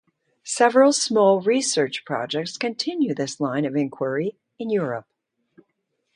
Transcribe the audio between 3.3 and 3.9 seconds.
line of